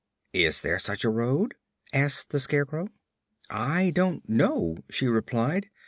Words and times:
"Is 0.33 0.63
there 0.63 0.79
such 0.79 1.03
a 1.03 1.11
road?" 1.11 1.53
asked 1.93 2.31
the 2.31 2.39
Scarecrow. 2.39 2.87
"I 3.51 3.91
don't 3.91 4.27
know," 4.27 4.77
she 4.89 5.05
replied. 5.07 5.69